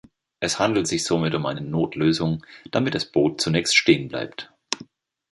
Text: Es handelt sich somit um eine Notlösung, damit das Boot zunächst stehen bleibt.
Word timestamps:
Es 0.39 0.57
handelt 0.57 0.87
sich 0.87 1.03
somit 1.03 1.35
um 1.35 1.45
eine 1.45 1.61
Notlösung, 1.61 2.43
damit 2.71 2.95
das 2.95 3.05
Boot 3.05 3.39
zunächst 3.39 3.77
stehen 3.77 4.07
bleibt. 4.07 4.51